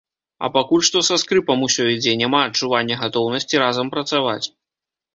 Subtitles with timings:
[0.45, 4.45] А пакуль што са скрыпам усё ідзе, няма адчування гатоўнасці разам працаваць.